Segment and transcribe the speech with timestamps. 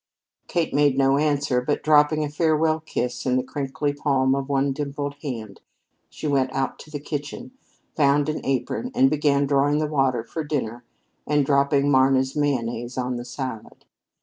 [0.47, 4.71] Kate made no answer, but, dropping a farewell kiss in the crinkly palm of one
[4.73, 5.61] dimpled hand,
[6.09, 7.51] she went out to the kitchen,
[7.95, 10.83] found an apron, and began drawing the water for dinner
[11.27, 13.85] and dropping Marna's mayonnaise on the salad.